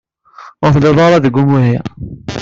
Ur 0.63 0.69
telliḍ 0.73 0.97
ara 1.05 1.23
deg 1.25 1.35
umihi. 1.43 1.79